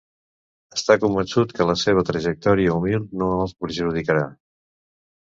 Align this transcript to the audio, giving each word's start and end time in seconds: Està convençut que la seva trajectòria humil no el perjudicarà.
Està 0.77 0.95
convençut 1.03 1.53
que 1.59 1.69
la 1.73 1.77
seva 1.83 2.05
trajectòria 2.09 2.75
humil 2.81 3.07
no 3.23 3.31
el 3.47 3.57
perjudicarà. 3.63 4.29